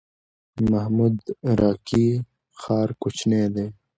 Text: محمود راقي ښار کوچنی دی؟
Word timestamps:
محمود 0.71 1.15
راقي 1.59 2.07
ښار 2.59 2.89
کوچنی 3.01 3.43
دی؟ 3.53 3.65